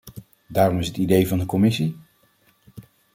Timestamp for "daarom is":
0.47-0.87